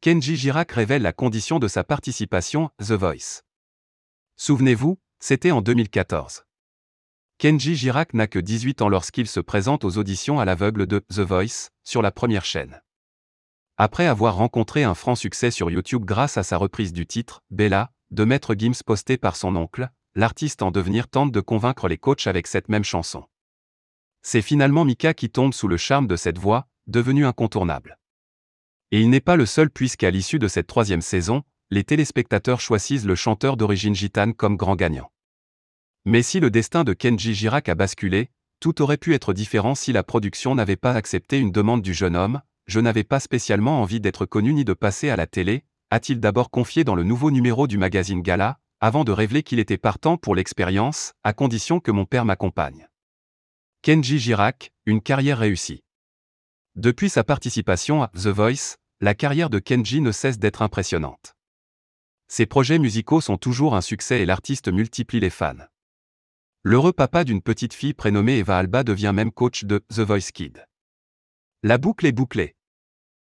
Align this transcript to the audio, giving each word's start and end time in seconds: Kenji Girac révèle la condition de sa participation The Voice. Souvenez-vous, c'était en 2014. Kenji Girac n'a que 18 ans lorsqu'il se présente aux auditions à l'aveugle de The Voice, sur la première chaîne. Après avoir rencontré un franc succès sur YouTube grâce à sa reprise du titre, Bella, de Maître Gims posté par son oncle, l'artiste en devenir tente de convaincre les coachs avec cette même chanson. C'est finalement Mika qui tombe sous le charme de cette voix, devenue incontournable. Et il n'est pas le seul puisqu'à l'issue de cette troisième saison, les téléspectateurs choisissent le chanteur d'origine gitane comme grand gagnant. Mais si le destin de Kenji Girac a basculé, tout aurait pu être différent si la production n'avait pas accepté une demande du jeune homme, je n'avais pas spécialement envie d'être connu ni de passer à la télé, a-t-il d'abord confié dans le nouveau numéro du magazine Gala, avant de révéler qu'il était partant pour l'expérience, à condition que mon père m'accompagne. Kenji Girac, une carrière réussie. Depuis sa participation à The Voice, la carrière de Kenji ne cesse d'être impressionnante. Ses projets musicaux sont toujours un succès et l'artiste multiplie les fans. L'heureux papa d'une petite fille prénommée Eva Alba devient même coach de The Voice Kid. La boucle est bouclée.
Kenji 0.00 0.36
Girac 0.36 0.70
révèle 0.70 1.02
la 1.02 1.12
condition 1.12 1.58
de 1.58 1.66
sa 1.66 1.82
participation 1.82 2.70
The 2.78 2.92
Voice. 2.92 3.42
Souvenez-vous, 4.36 5.00
c'était 5.18 5.50
en 5.50 5.60
2014. 5.60 6.44
Kenji 7.38 7.74
Girac 7.74 8.14
n'a 8.14 8.28
que 8.28 8.38
18 8.38 8.80
ans 8.82 8.88
lorsqu'il 8.88 9.26
se 9.26 9.40
présente 9.40 9.84
aux 9.84 9.98
auditions 9.98 10.38
à 10.38 10.44
l'aveugle 10.44 10.86
de 10.86 11.00
The 11.00 11.18
Voice, 11.18 11.70
sur 11.82 12.00
la 12.00 12.12
première 12.12 12.44
chaîne. 12.44 12.80
Après 13.76 14.06
avoir 14.06 14.36
rencontré 14.36 14.84
un 14.84 14.94
franc 14.94 15.16
succès 15.16 15.50
sur 15.50 15.68
YouTube 15.68 16.04
grâce 16.04 16.36
à 16.36 16.44
sa 16.44 16.58
reprise 16.58 16.92
du 16.92 17.04
titre, 17.04 17.42
Bella, 17.50 17.90
de 18.12 18.22
Maître 18.22 18.54
Gims 18.56 18.84
posté 18.86 19.16
par 19.16 19.34
son 19.34 19.56
oncle, 19.56 19.90
l'artiste 20.14 20.62
en 20.62 20.70
devenir 20.70 21.08
tente 21.08 21.32
de 21.32 21.40
convaincre 21.40 21.88
les 21.88 21.98
coachs 21.98 22.28
avec 22.28 22.46
cette 22.46 22.68
même 22.68 22.84
chanson. 22.84 23.24
C'est 24.22 24.42
finalement 24.42 24.84
Mika 24.84 25.12
qui 25.12 25.28
tombe 25.28 25.54
sous 25.54 25.66
le 25.66 25.76
charme 25.76 26.06
de 26.06 26.14
cette 26.14 26.38
voix, 26.38 26.68
devenue 26.86 27.26
incontournable. 27.26 27.98
Et 28.90 29.00
il 29.00 29.10
n'est 29.10 29.20
pas 29.20 29.36
le 29.36 29.46
seul 29.46 29.70
puisqu'à 29.70 30.10
l'issue 30.10 30.38
de 30.38 30.48
cette 30.48 30.66
troisième 30.66 31.02
saison, 31.02 31.42
les 31.70 31.84
téléspectateurs 31.84 32.60
choisissent 32.60 33.04
le 33.04 33.14
chanteur 33.14 33.56
d'origine 33.56 33.94
gitane 33.94 34.34
comme 34.34 34.56
grand 34.56 34.76
gagnant. 34.76 35.10
Mais 36.06 36.22
si 36.22 36.40
le 36.40 36.50
destin 36.50 36.84
de 36.84 36.94
Kenji 36.94 37.34
Girac 37.34 37.68
a 37.68 37.74
basculé, 37.74 38.30
tout 38.60 38.80
aurait 38.80 38.96
pu 38.96 39.14
être 39.14 39.34
différent 39.34 39.74
si 39.74 39.92
la 39.92 40.02
production 40.02 40.54
n'avait 40.54 40.76
pas 40.76 40.92
accepté 40.92 41.38
une 41.38 41.52
demande 41.52 41.82
du 41.82 41.92
jeune 41.92 42.16
homme, 42.16 42.40
je 42.66 42.80
n'avais 42.80 43.04
pas 43.04 43.20
spécialement 43.20 43.82
envie 43.82 44.00
d'être 44.00 44.26
connu 44.26 44.54
ni 44.54 44.64
de 44.64 44.72
passer 44.72 45.10
à 45.10 45.16
la 45.16 45.26
télé, 45.26 45.64
a-t-il 45.90 46.20
d'abord 46.20 46.50
confié 46.50 46.84
dans 46.84 46.94
le 46.94 47.02
nouveau 47.02 47.30
numéro 47.30 47.66
du 47.66 47.78
magazine 47.78 48.22
Gala, 48.22 48.58
avant 48.80 49.04
de 49.04 49.12
révéler 49.12 49.42
qu'il 49.42 49.58
était 49.58 49.78
partant 49.78 50.16
pour 50.16 50.34
l'expérience, 50.34 51.12
à 51.24 51.32
condition 51.32 51.80
que 51.80 51.90
mon 51.90 52.04
père 52.04 52.24
m'accompagne. 52.24 52.88
Kenji 53.82 54.18
Girac, 54.18 54.72
une 54.86 55.00
carrière 55.00 55.38
réussie. 55.38 55.82
Depuis 56.78 57.10
sa 57.10 57.24
participation 57.24 58.04
à 58.04 58.08
The 58.14 58.28
Voice, 58.28 58.76
la 59.00 59.12
carrière 59.12 59.50
de 59.50 59.58
Kenji 59.58 60.00
ne 60.00 60.12
cesse 60.12 60.38
d'être 60.38 60.62
impressionnante. 60.62 61.34
Ses 62.28 62.46
projets 62.46 62.78
musicaux 62.78 63.20
sont 63.20 63.36
toujours 63.36 63.74
un 63.74 63.80
succès 63.80 64.20
et 64.20 64.26
l'artiste 64.26 64.68
multiplie 64.68 65.18
les 65.18 65.28
fans. 65.28 65.66
L'heureux 66.62 66.92
papa 66.92 67.24
d'une 67.24 67.42
petite 67.42 67.74
fille 67.74 67.94
prénommée 67.94 68.38
Eva 68.38 68.58
Alba 68.58 68.84
devient 68.84 69.10
même 69.12 69.32
coach 69.32 69.64
de 69.64 69.84
The 69.88 70.02
Voice 70.02 70.30
Kid. 70.32 70.66
La 71.64 71.78
boucle 71.78 72.06
est 72.06 72.12
bouclée. 72.12 72.54